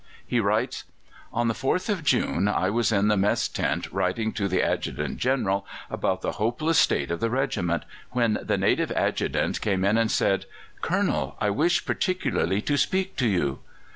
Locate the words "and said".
9.99-10.45